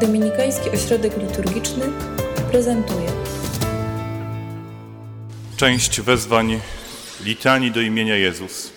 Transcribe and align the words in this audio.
Dominikański 0.00 0.70
Ośrodek 0.70 1.12
Liturgiczny 1.16 1.92
prezentuje 2.50 3.08
Część 5.56 6.00
wezwań 6.00 6.60
litanii 7.24 7.70
do 7.70 7.80
imienia 7.80 8.16
Jezus 8.16 8.72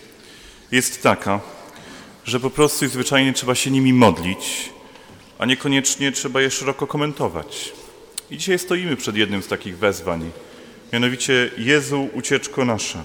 jest 0.72 1.04
taka, 1.04 1.40
że 2.26 2.40
po 2.40 2.50
prostu 2.50 2.86
i 2.86 2.88
zwyczajnie 2.88 3.34
trzeba 3.34 3.56
się 3.56 3.72
nimi 3.72 3.94
modlić, 3.94 4.70
a 5.40 5.46
niekoniecznie 5.46 6.12
trzeba 6.12 6.42
je 6.42 6.52
szeroko 6.52 6.88
komentować. 6.88 7.74
I 8.32 8.38
dzisiaj 8.38 8.60
stoimy 8.60 8.96
przed 8.96 9.16
jednym 9.16 9.44
z 9.44 9.48
takich 9.48 9.78
wezwań, 9.78 10.32
mianowicie 10.94 11.52
Jezu, 11.58 12.10
ucieczko 12.14 12.66
nasza. 12.66 13.04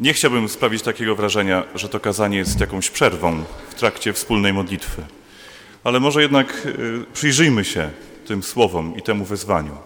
Nie 0.00 0.12
chciałbym 0.12 0.48
sprawić 0.48 0.82
takiego 0.82 1.16
wrażenia, 1.16 1.64
że 1.74 1.88
to 1.88 2.00
kazanie 2.00 2.38
jest 2.38 2.60
jakąś 2.60 2.90
przerwą 2.90 3.44
w 3.70 3.74
trakcie 3.74 4.12
wspólnej 4.12 4.52
modlitwy, 4.52 5.02
ale 5.84 6.00
może 6.00 6.22
jednak 6.22 6.66
y, 6.66 7.04
przyjrzyjmy 7.12 7.64
się 7.64 7.90
tym 8.26 8.42
słowom 8.42 8.96
i 8.96 9.02
temu 9.02 9.24
wezwaniu, 9.24 9.76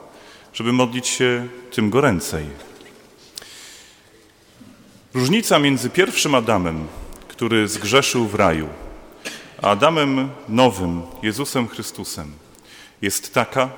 żeby 0.53 0.73
modlić 0.73 1.07
się 1.07 1.49
tym 1.71 1.91
goręcej. 1.91 2.47
Różnica 5.15 5.59
między 5.59 5.91
pierwszym 5.91 6.35
Adamem, 6.35 6.87
który 7.29 7.69
zgrzeszył 7.69 8.29
w 8.29 8.35
raju, 8.35 8.69
a 9.63 9.71
Adamem 9.71 10.31
nowym, 10.49 11.03
Jezusem 11.23 11.69
Chrystusem, 11.69 12.33
jest 13.03 13.35
taka, 13.35 13.71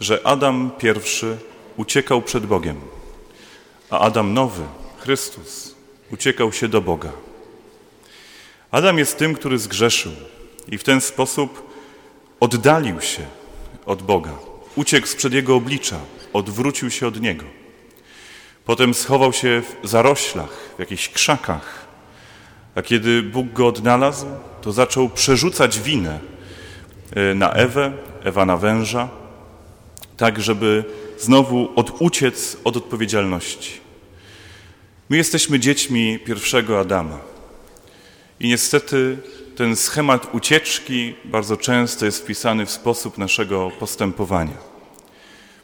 że 0.00 0.26
Adam 0.26 0.70
pierwszy 0.78 1.38
uciekał 1.76 2.22
przed 2.22 2.46
Bogiem, 2.46 2.80
a 3.90 3.98
Adam 3.98 4.34
nowy, 4.34 4.62
Chrystus, 4.98 5.74
uciekał 6.12 6.52
się 6.52 6.68
do 6.68 6.80
Boga. 6.80 7.12
Adam 8.70 8.98
jest 8.98 9.18
tym, 9.18 9.34
który 9.34 9.58
zgrzeszył 9.58 10.12
i 10.68 10.78
w 10.78 10.84
ten 10.84 11.00
sposób 11.00 11.70
oddalił 12.40 13.00
się 13.00 13.22
od 13.86 14.02
Boga, 14.02 14.32
uciekł 14.76 15.06
sprzed 15.06 15.32
Jego 15.32 15.56
oblicza, 15.56 15.96
odwrócił 16.32 16.90
się 16.90 17.06
od 17.06 17.20
Niego. 17.20 17.44
Potem 18.64 18.94
schował 18.94 19.32
się 19.32 19.62
w 19.82 19.88
zaroślach, 19.88 20.74
w 20.76 20.80
jakichś 20.80 21.08
krzakach, 21.08 21.86
a 22.74 22.82
kiedy 22.82 23.22
Bóg 23.22 23.52
go 23.52 23.66
odnalazł, 23.66 24.26
to 24.62 24.72
zaczął 24.72 25.08
przerzucać 25.08 25.80
winę 25.80 26.20
e, 27.16 27.34
na 27.34 27.52
Ewę, 27.52 27.92
Ewa 28.24 28.46
na 28.46 28.56
węża, 28.56 29.08
tak 30.16 30.42
żeby 30.42 30.84
znowu 31.18 31.68
oduciec 31.76 32.56
od 32.64 32.76
odpowiedzialności. 32.76 33.80
My 35.08 35.16
jesteśmy 35.16 35.60
dziećmi 35.60 36.18
pierwszego 36.18 36.80
Adama. 36.80 37.18
I 38.40 38.48
niestety 38.48 39.16
ten 39.56 39.76
schemat 39.76 40.34
ucieczki 40.34 41.14
bardzo 41.24 41.56
często 41.56 42.04
jest 42.04 42.22
wpisany 42.22 42.66
w 42.66 42.70
sposób 42.70 43.18
naszego 43.18 43.70
postępowania. 43.70 44.56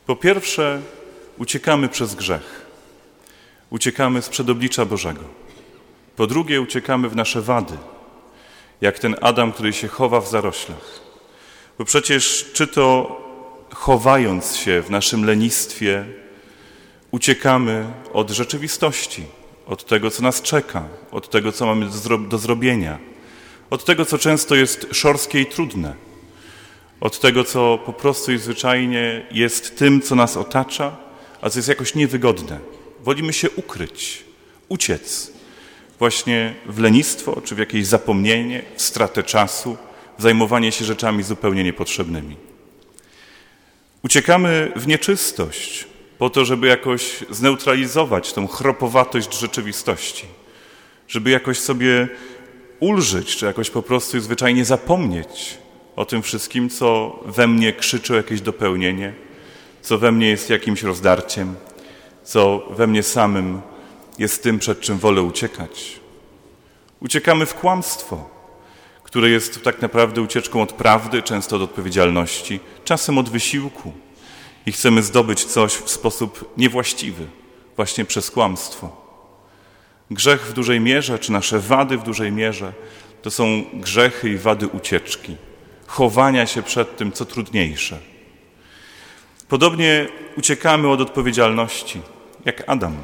Po 0.07 0.17
pierwsze, 0.17 0.81
uciekamy 1.39 1.89
przez 1.89 2.15
grzech. 2.15 2.67
Uciekamy 3.71 4.23
z 4.23 4.29
przedoblicza 4.29 4.85
Bożego. 4.85 5.21
Po 6.17 6.27
drugie, 6.27 6.61
uciekamy 6.61 7.09
w 7.09 7.17
nasze 7.17 7.43
wady, 7.43 7.79
jak 8.81 8.99
ten 8.99 9.17
Adam, 9.21 9.53
który 9.53 9.73
się 9.73 9.89
chowa 9.89 10.21
w 10.21 10.29
zaroślach. 10.29 11.01
Bo 11.79 11.85
przecież 11.85 12.51
czy 12.53 12.67
to 12.67 13.17
chowając 13.75 14.57
się 14.57 14.83
w 14.83 14.91
naszym 14.91 15.25
lenistwie, 15.25 16.05
uciekamy 17.11 17.93
od 18.13 18.31
rzeczywistości, 18.31 19.25
od 19.67 19.85
tego, 19.85 20.11
co 20.11 20.23
nas 20.23 20.43
czeka, 20.43 20.85
od 21.11 21.31
tego, 21.31 21.53
co 21.53 21.67
mamy 21.67 21.87
do, 21.87 22.19
do 22.19 22.39
zrobienia, 22.39 22.99
od 23.71 23.85
tego, 23.85 24.05
co 24.05 24.19
często 24.19 24.55
jest 24.55 24.87
szorskie 24.93 25.41
i 25.41 25.47
trudne, 25.47 25.95
od 27.01 27.21
tego, 27.21 27.45
co 27.45 27.79
po 27.87 27.93
prostu 27.93 28.33
i 28.33 28.39
zwyczajnie 28.39 29.27
jest 29.31 29.79
tym, 29.79 30.03
co 30.03 30.15
nas 30.15 30.37
otacza, 30.37 30.97
a 31.41 31.51
co 31.51 31.59
jest 31.59 31.69
jakoś 31.69 31.95
niewygodne. 31.95 32.59
Wolimy 33.01 33.33
się 33.33 33.51
ukryć, 33.51 34.25
uciec 34.69 35.33
właśnie 35.99 36.55
w 36.67 36.79
lenistwo, 36.79 37.41
czy 37.45 37.55
w 37.55 37.59
jakieś 37.59 37.87
zapomnienie, 37.87 38.63
w 38.77 38.83
stratę 38.83 39.23
czasu, 39.23 39.77
w 40.19 40.23
zajmowanie 40.23 40.73
się 40.73 40.85
rzeczami 40.85 41.23
zupełnie 41.23 41.65
niepotrzebnymi. 41.65 42.37
Uciekamy 44.03 44.73
w 44.77 44.87
nieczystość, 44.87 45.87
po 46.19 46.31
to, 46.31 46.45
żeby 46.45 46.67
jakoś 46.67 47.17
zneutralizować 47.31 48.33
tą 48.33 48.47
chropowatość 48.47 49.39
rzeczywistości, 49.39 50.25
żeby 51.09 51.31
jakoś 51.31 51.59
sobie 51.59 52.09
ulżyć, 52.81 53.37
czy 53.37 53.47
jakoś 53.47 53.71
po 53.71 53.83
prostu 53.83 54.17
i 54.17 54.21
zwyczajnie 54.21 54.65
zapomnieć 54.65 55.59
o 55.97 56.05
tym 56.05 56.23
wszystkim, 56.23 56.71
co 56.71 57.21
we 57.27 57.47
mnie 57.47 57.73
krzyczy 57.73 58.15
jakieś 58.15 58.41
dopełnienie, 58.41 59.15
co 59.83 59.99
we 59.99 60.13
mnie 60.13 60.29
jest 60.29 60.51
jakimś 60.51 60.83
rozdarciem, 60.83 61.55
co 62.25 62.63
we 62.71 62.87
mnie 62.87 63.03
samym 63.03 63.61
jest 64.19 64.43
tym, 64.43 64.59
przed 64.59 64.81
czym 64.81 64.99
wolę 64.99 65.23
uciekać. 65.23 66.01
Uciekamy 67.01 67.47
w 67.47 67.55
kłamstwo, 67.55 68.29
które 69.03 69.31
jest 69.31 69.63
tak 69.63 69.83
naprawdę 69.83 70.23
ucieczką 70.23 70.63
od 70.63 70.73
prawdy, 70.73 71.23
często 71.23 71.57
od 71.57 71.63
odpowiedzialności, 71.63 72.61
czasem 72.85 73.19
od 73.19 73.29
wysiłku 73.29 73.93
i 74.67 74.73
chcemy 74.73 75.03
zdobyć 75.03 75.45
coś 75.45 75.73
w 75.73 75.91
sposób 75.91 76.53
niewłaściwy, 76.57 77.27
właśnie 77.77 78.05
przez 78.05 78.31
kłamstwo. 78.31 79.08
Grzech 80.11 80.47
w 80.47 80.53
dużej 80.53 80.81
mierze, 80.81 81.19
czy 81.19 81.33
nasze 81.33 81.59
wady 81.59 81.99
w 81.99 82.03
dużej 82.03 82.33
mierze, 82.33 82.73
to 83.23 83.31
są 83.31 83.65
grzechy 83.73 84.29
i 84.31 84.39
wady 84.39 84.69
ucieczki, 84.69 85.37
chowania 85.87 86.47
się 86.47 86.63
przed 86.63 86.97
tym, 86.97 87.13
co 87.13 87.25
trudniejsze. 87.25 87.99
Podobnie 89.49 90.09
uciekamy 90.37 90.89
od 90.89 91.01
odpowiedzialności, 91.01 92.01
jak 92.45 92.65
Adam, 92.67 92.97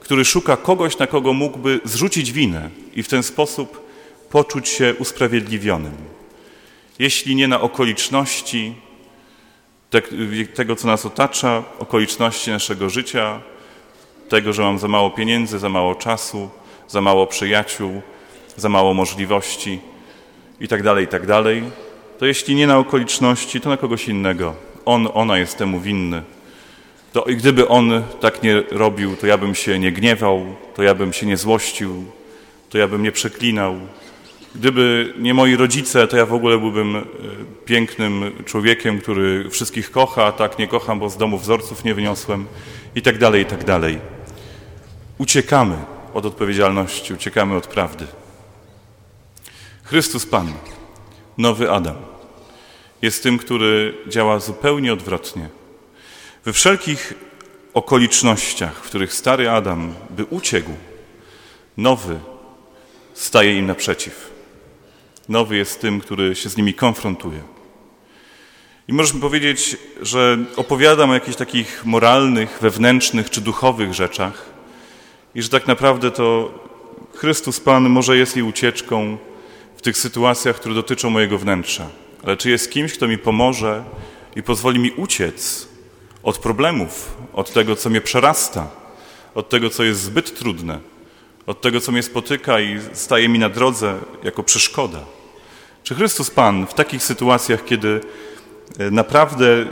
który 0.00 0.24
szuka 0.24 0.56
kogoś, 0.56 0.98
na 0.98 1.06
kogo 1.06 1.32
mógłby 1.32 1.80
zrzucić 1.84 2.32
winę 2.32 2.70
i 2.94 3.02
w 3.02 3.08
ten 3.08 3.22
sposób 3.22 3.88
poczuć 4.30 4.68
się 4.68 4.94
usprawiedliwionym. 4.98 5.96
Jeśli 6.98 7.36
nie 7.36 7.48
na 7.48 7.60
okoliczności, 7.60 8.74
tego, 10.54 10.76
co 10.76 10.86
nas 10.86 11.06
otacza, 11.06 11.62
okoliczności 11.78 12.50
naszego 12.50 12.90
życia, 12.90 13.40
tego, 14.28 14.52
że 14.52 14.62
mam 14.62 14.78
za 14.78 14.88
mało 14.88 15.10
pieniędzy, 15.10 15.58
za 15.58 15.68
mało 15.68 15.94
czasu, 15.94 16.50
za 16.88 17.00
mało 17.00 17.26
przyjaciół, 17.26 18.02
za 18.56 18.68
mało 18.68 18.94
możliwości 18.94 19.80
itd., 20.60 20.84
tak 20.84 21.00
itd., 21.00 21.42
tak 21.42 21.72
to 22.18 22.26
jeśli 22.26 22.54
nie 22.54 22.66
na 22.66 22.78
okoliczności, 22.78 23.60
to 23.60 23.68
na 23.68 23.76
kogoś 23.76 24.08
innego. 24.08 24.54
On, 24.84 25.08
ona 25.14 25.38
jest 25.38 25.58
temu 25.58 25.80
winny. 25.80 26.22
To 27.12 27.24
i 27.24 27.36
gdyby 27.36 27.68
on 27.68 28.02
tak 28.20 28.42
nie 28.42 28.62
robił, 28.70 29.16
to 29.16 29.26
ja 29.26 29.38
bym 29.38 29.54
się 29.54 29.78
nie 29.78 29.92
gniewał, 29.92 30.46
to 30.74 30.82
ja 30.82 30.94
bym 30.94 31.12
się 31.12 31.26
nie 31.26 31.36
złościł, 31.36 32.04
to 32.70 32.78
ja 32.78 32.88
bym 32.88 33.02
nie 33.02 33.12
przeklinał, 33.12 33.76
Gdyby 34.56 35.14
nie 35.18 35.34
moi 35.34 35.56
rodzice, 35.56 36.08
to 36.08 36.16
ja 36.16 36.26
w 36.26 36.34
ogóle 36.34 36.58
byłbym 36.58 36.96
e, 36.96 37.02
pięknym 37.64 38.32
człowiekiem, 38.44 39.00
który 39.00 39.50
wszystkich 39.50 39.90
kocha, 39.90 40.24
a 40.24 40.32
tak 40.32 40.58
nie 40.58 40.68
kocham, 40.68 40.98
bo 40.98 41.10
z 41.10 41.16
domu 41.16 41.38
wzorców 41.38 41.84
nie 41.84 41.94
wyniosłem 41.94 42.46
i 42.94 43.02
tak 43.02 43.18
dalej, 43.18 43.42
i 43.42 43.44
tak 43.44 43.64
dalej. 43.64 43.98
Uciekamy 45.18 45.76
od 46.14 46.26
odpowiedzialności, 46.26 47.14
uciekamy 47.14 47.56
od 47.56 47.66
prawdy. 47.66 48.06
Chrystus 49.82 50.26
Pan, 50.26 50.52
nowy 51.38 51.70
Adam, 51.70 51.96
jest 53.02 53.22
tym, 53.22 53.38
który 53.38 53.94
działa 54.08 54.38
zupełnie 54.38 54.92
odwrotnie. 54.92 55.48
We 56.44 56.52
wszelkich 56.52 57.14
okolicznościach, 57.74 58.74
w 58.74 58.86
których 58.86 59.14
stary 59.14 59.50
Adam 59.50 59.94
by 60.10 60.24
uciekł, 60.24 60.70
nowy 61.76 62.18
staje 63.14 63.58
im 63.58 63.66
naprzeciw. 63.66 64.30
Nowy 65.28 65.56
jest 65.56 65.80
tym, 65.80 66.00
który 66.00 66.36
się 66.36 66.48
z 66.48 66.56
nimi 66.56 66.74
konfrontuje. 66.74 67.42
I 68.88 68.92
możesz 68.92 69.20
powiedzieć, 69.20 69.76
że 70.02 70.38
opowiadam 70.56 71.10
o 71.10 71.14
jakichś 71.14 71.36
takich 71.36 71.84
moralnych, 71.84 72.58
wewnętrznych 72.60 73.30
czy 73.30 73.40
duchowych 73.40 73.94
rzeczach 73.94 74.55
i 75.36 75.42
że 75.42 75.48
tak 75.48 75.66
naprawdę 75.66 76.10
to 76.10 76.54
Chrystus 77.14 77.60
Pan 77.60 77.88
może 77.88 78.16
jest 78.16 78.36
jej 78.36 78.44
ucieczką 78.44 79.18
w 79.76 79.82
tych 79.82 79.98
sytuacjach, 79.98 80.56
które 80.56 80.74
dotyczą 80.74 81.10
mojego 81.10 81.38
wnętrza. 81.38 81.86
Ale 82.24 82.36
czy 82.36 82.50
jest 82.50 82.70
kimś, 82.70 82.92
kto 82.92 83.08
mi 83.08 83.18
pomoże 83.18 83.84
i 84.36 84.42
pozwoli 84.42 84.78
mi 84.78 84.90
uciec 84.90 85.68
od 86.22 86.38
problemów, 86.38 87.16
od 87.32 87.52
tego, 87.52 87.76
co 87.76 87.90
mnie 87.90 88.00
przerasta, 88.00 88.70
od 89.34 89.48
tego, 89.48 89.70
co 89.70 89.84
jest 89.84 90.00
zbyt 90.00 90.38
trudne, 90.38 90.78
od 91.46 91.60
tego, 91.60 91.80
co 91.80 91.92
mnie 91.92 92.02
spotyka 92.02 92.60
i 92.60 92.80
staje 92.92 93.28
mi 93.28 93.38
na 93.38 93.48
drodze 93.48 93.98
jako 94.24 94.42
przeszkoda? 94.42 95.00
Czy 95.82 95.94
Chrystus 95.94 96.30
Pan 96.30 96.66
w 96.66 96.74
takich 96.74 97.02
sytuacjach, 97.02 97.64
kiedy 97.64 98.00
e, 98.78 98.90
naprawdę 98.90 99.66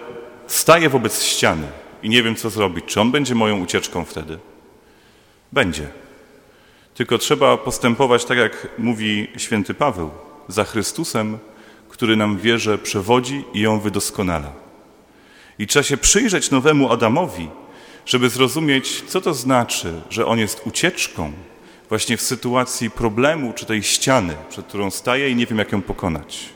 staje 0.47 0.89
wobec 0.89 1.23
ściany 1.23 1.67
i 2.03 2.09
nie 2.09 2.23
wiem, 2.23 2.37
co 2.37 2.51
zrobić, 2.51 2.85
czy 2.85 3.01
On 3.01 3.11
będzie 3.11 3.35
moją 3.35 3.61
ucieczką 3.61 4.05
wtedy? 4.05 4.39
Będzie. 5.55 5.89
Tylko 6.95 7.19
trzeba 7.19 7.57
postępować 7.57 8.25
tak, 8.25 8.39
jak 8.39 8.69
mówi 8.79 9.29
święty 9.37 9.75
Paweł, 9.75 10.11
za 10.49 10.65
Chrystusem, 10.65 11.39
który 11.89 12.17
nam 12.17 12.39
wierze 12.39 12.79
przewodzi 12.79 13.45
i 13.53 13.61
ją 13.61 13.81
wydoskonala. 13.81 14.53
I 15.59 15.67
trzeba 15.67 15.83
się 15.83 15.97
przyjrzeć 15.97 16.51
nowemu 16.51 16.93
Adamowi, 16.93 17.49
żeby 18.07 18.29
zrozumieć, 18.29 19.05
co 19.07 19.21
to 19.21 19.35
znaczy, 19.35 20.01
że 20.11 20.27
on 20.27 20.39
jest 20.39 20.67
ucieczką 20.67 21.33
właśnie 21.89 22.17
w 22.17 22.23
sytuacji 22.23 22.91
problemu 22.91 23.53
czy 23.53 23.67
tej 23.67 23.83
ściany, 23.83 24.37
przed 24.49 24.67
którą 24.67 24.91
staje 24.91 25.31
i 25.31 25.37
nie 25.37 25.47
wiem, 25.47 25.59
jak 25.59 25.73
ją 25.73 25.83
pokonać. 25.83 26.49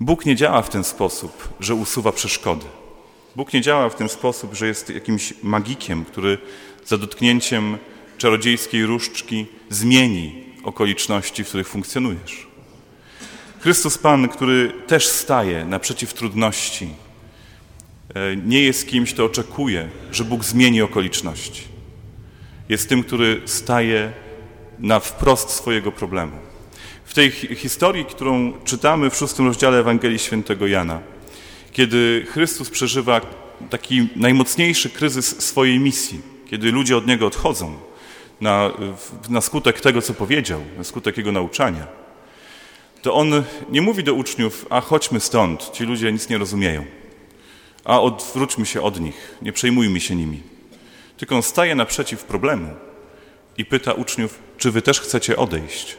Bóg 0.00 0.26
nie 0.26 0.36
działa 0.36 0.62
w 0.62 0.70
ten 0.70 0.84
sposób, 0.84 1.48
że 1.60 1.74
usuwa 1.74 2.12
przeszkody. 2.12 2.66
Bóg 3.36 3.52
nie 3.52 3.60
działa 3.60 3.88
w 3.88 3.94
ten 3.94 4.08
sposób, 4.08 4.54
że 4.54 4.66
jest 4.66 4.90
jakimś 4.90 5.34
magikiem, 5.42 6.04
który 6.04 6.38
za 6.86 6.98
dotknięciem 6.98 7.78
czarodziejskiej 8.18 8.86
różdżki 8.86 9.46
zmieni 9.68 10.44
okoliczności, 10.64 11.44
w 11.44 11.48
których 11.48 11.68
funkcjonujesz. 11.68 12.46
Chrystus 13.60 13.98
Pan, 13.98 14.28
który 14.28 14.72
też 14.86 15.08
staje 15.08 15.64
naprzeciw 15.64 16.14
trudności, 16.14 16.88
e, 18.14 18.36
nie 18.36 18.62
jest 18.62 18.88
kimś, 18.88 19.14
kto 19.14 19.24
oczekuje, 19.24 19.88
że 20.12 20.24
Bóg 20.24 20.44
zmieni 20.44 20.82
okoliczności. 20.82 21.62
Jest 22.68 22.88
tym, 22.88 23.04
który 23.04 23.42
staje 23.44 24.12
na 24.78 25.00
wprost 25.00 25.50
swojego 25.50 25.92
problemu. 25.92 26.36
W 27.04 27.14
tej 27.14 27.30
historii, 27.30 28.04
którą 28.04 28.52
czytamy 28.64 29.10
w 29.10 29.16
szóstym 29.16 29.46
rozdziale 29.46 29.78
Ewangelii 29.78 30.18
Świętego 30.18 30.66
Jana, 30.66 31.00
kiedy 31.72 32.26
Chrystus 32.30 32.70
przeżywa 32.70 33.20
taki 33.70 34.08
najmocniejszy 34.16 34.90
kryzys 34.90 35.42
swojej 35.42 35.78
misji, 35.78 36.20
kiedy 36.50 36.72
ludzie 36.72 36.96
od 36.96 37.06
Niego 37.06 37.26
odchodzą 37.26 37.78
na, 38.40 38.70
na 39.28 39.40
skutek 39.40 39.80
tego, 39.80 40.02
co 40.02 40.14
powiedział, 40.14 40.60
na 40.78 40.84
skutek 40.84 41.16
Jego 41.16 41.32
nauczania, 41.32 41.86
to 43.02 43.14
On 43.14 43.44
nie 43.70 43.82
mówi 43.82 44.04
do 44.04 44.14
uczniów, 44.14 44.66
a 44.70 44.80
chodźmy 44.80 45.20
stąd, 45.20 45.70
ci 45.72 45.84
ludzie 45.84 46.12
nic 46.12 46.28
nie 46.28 46.38
rozumieją, 46.38 46.84
a 47.84 48.00
odwróćmy 48.00 48.66
się 48.66 48.82
od 48.82 49.00
nich, 49.00 49.34
nie 49.42 49.52
przejmujmy 49.52 50.00
się 50.00 50.16
nimi. 50.16 50.42
Tylko 51.16 51.36
On 51.36 51.42
staje 51.42 51.74
naprzeciw 51.74 52.24
problemu 52.24 52.74
i 53.58 53.64
pyta 53.64 53.92
uczniów, 53.92 54.38
czy 54.58 54.70
wy 54.70 54.82
też 54.82 55.00
chcecie 55.00 55.36
odejść. 55.36 55.96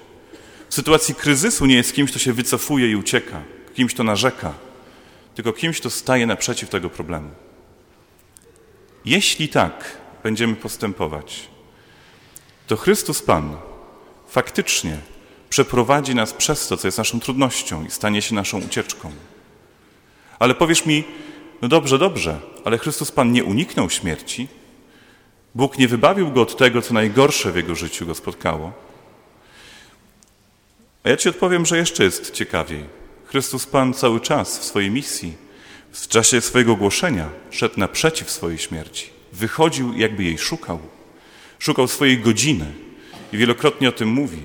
W 0.69 0.73
sytuacji 0.73 1.15
kryzysu 1.15 1.65
nie 1.65 1.75
jest 1.75 1.93
kimś, 1.93 2.09
kto 2.09 2.19
się 2.19 2.33
wycofuje 2.33 2.91
i 2.91 2.95
ucieka, 2.95 3.41
kimś, 3.73 3.93
kto 3.93 4.03
narzeka, 4.03 4.53
tylko 5.35 5.53
kimś, 5.53 5.79
kto 5.79 5.89
staje 5.89 6.25
naprzeciw 6.25 6.69
tego 6.69 6.89
problemu. 6.89 7.29
Jeśli 9.05 9.49
tak 9.49 9.97
będziemy 10.23 10.55
postępować, 10.55 11.49
to 12.67 12.77
Chrystus 12.77 13.21
Pan 13.21 13.57
faktycznie 14.27 14.97
przeprowadzi 15.49 16.15
nas 16.15 16.33
przez 16.33 16.67
to, 16.67 16.77
co 16.77 16.87
jest 16.87 16.97
naszą 16.97 17.19
trudnością 17.19 17.85
i 17.85 17.91
stanie 17.91 18.21
się 18.21 18.35
naszą 18.35 18.61
ucieczką. 18.61 19.11
Ale 20.39 20.55
powiesz 20.55 20.85
mi, 20.85 21.03
no 21.61 21.67
dobrze, 21.67 21.99
dobrze, 21.99 22.39
ale 22.65 22.77
Chrystus 22.77 23.11
Pan 23.11 23.31
nie 23.31 23.43
uniknął 23.43 23.89
śmierci. 23.89 24.47
Bóg 25.55 25.77
nie 25.77 25.87
wybawił 25.87 26.31
go 26.31 26.41
od 26.41 26.57
tego, 26.57 26.81
co 26.81 26.93
najgorsze 26.93 27.51
w 27.51 27.55
jego 27.55 27.75
życiu 27.75 28.05
go 28.05 28.15
spotkało. 28.15 28.73
A 31.03 31.09
ja 31.09 31.17
ci 31.17 31.29
odpowiem, 31.29 31.65
że 31.65 31.77
jeszcze 31.77 32.03
jest 32.03 32.31
ciekawiej. 32.31 33.00
Chrystus 33.31 33.65
Pan 33.65 33.93
cały 33.93 34.19
czas 34.19 34.59
w 34.59 34.63
swojej 34.63 34.91
misji, 34.91 35.33
w 35.91 36.07
czasie 36.07 36.41
swojego 36.41 36.75
głoszenia 36.75 37.29
szedł 37.51 37.79
naprzeciw 37.79 38.31
swojej 38.31 38.57
śmierci. 38.57 39.09
Wychodził, 39.33 39.93
jakby 39.97 40.23
jej 40.23 40.37
szukał. 40.37 40.79
Szukał 41.59 41.87
swojej 41.87 42.19
godziny 42.19 42.65
i 43.33 43.37
wielokrotnie 43.37 43.89
o 43.89 43.91
tym 43.91 44.09
mówi, 44.09 44.37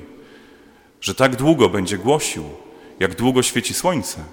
że 1.00 1.14
tak 1.14 1.36
długo 1.36 1.68
będzie 1.68 1.98
głosił, 1.98 2.44
jak 3.00 3.14
długo 3.14 3.42
świeci 3.42 3.74
słońce. 3.74 4.24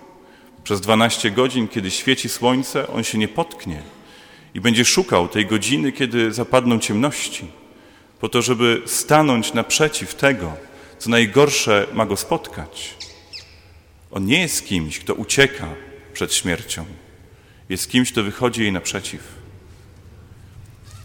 Przez 0.64 0.82
12 0.82 1.32
godzin, 1.32 1.68
kiedy 1.68 1.92
świeci 1.92 2.30
słońce, 2.30 2.88
on 2.88 3.04
się 3.04 3.18
nie 3.18 3.28
potknie 3.28 3.82
i 4.54 4.62
będzie 4.62 4.86
szukał 4.86 5.28
tej 5.28 5.46
godziny, 5.46 5.92
kiedy 5.92 6.34
zapadną 6.34 6.80
ciemności, 6.80 7.48
po 8.20 8.30
to, 8.30 8.42
żeby 8.42 8.82
stanąć 8.86 9.54
naprzeciw 9.54 10.16
tego, 10.16 10.54
co 11.00 11.10
najgorsze 11.10 11.88
ma 11.94 12.06
go 12.06 12.18
spotkać. 12.18 13.04
On 14.14 14.26
nie 14.26 14.42
jest 14.42 14.68
kimś, 14.68 15.00
kto 15.00 15.14
ucieka 15.14 15.68
przed 16.14 16.34
śmiercią. 16.34 16.86
Jest 17.70 17.90
kimś, 17.90 18.12
kto 18.12 18.24
wychodzi 18.24 18.62
jej 18.62 18.72
naprzeciw. 18.72 19.22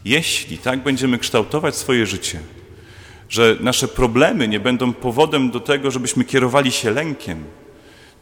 Jeśli 0.05 0.59
tak 0.59 0.83
będziemy 0.83 1.19
kształtować 1.19 1.77
swoje 1.77 2.07
życie, 2.07 2.41
że 3.29 3.57
nasze 3.61 3.89
problemy 3.89 4.49
nie 4.49 4.61
będą 4.61 4.93
powodem 4.93 5.51
do 5.51 5.61
tego, 5.61 5.91
żebyśmy 5.91 6.25
kierowali 6.25 6.73
się 6.73 6.91
lękiem, 6.91 7.45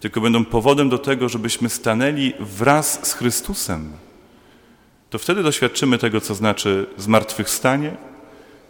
tylko 0.00 0.21
będą 0.21 0.44
powodem 0.44 0.89
do 0.89 0.99
tego, 0.99 1.29
żebyśmy 1.29 1.69
stanęli 1.69 2.32
wraz 2.41 3.09
z 3.09 3.12
Chrystusem, 3.15 3.93
to 5.11 5.19
wtedy 5.19 5.43
doświadczymy 5.43 5.99
tego, 5.99 6.21
co 6.21 6.35
znaczy 6.35 6.87
zmartwychwstanie, 6.97 7.97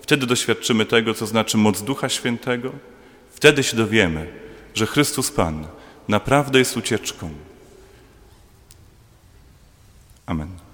wtedy 0.01 0.27
doświadczymy 0.27 0.87
tego, 0.87 1.15
co 1.15 1.27
znaczy 1.27 1.59
moc 1.59 1.83
Ducha 1.83 2.09
Świętego, 2.09 2.73
wtedy 3.31 3.63
się 3.63 3.77
dowiemy, 3.77 4.27
że 4.75 4.87
Chrystus 4.87 5.31
Pan 5.31 5.67
naprawdę 6.09 6.59
jest 6.59 6.77
ucieczką. 6.77 7.31
Amen. 10.27 10.66